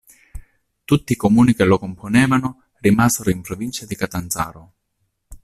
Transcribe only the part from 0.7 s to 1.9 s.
Tutti i comuni che lo